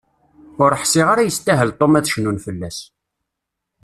Ur 0.63 0.71
ḥsiɣ 0.81 1.07
ara 1.09 1.27
yestahel 1.27 1.69
Tom 1.79 1.93
ad 1.97 2.05
cnun 2.11 2.41
fell-as. 2.45 2.77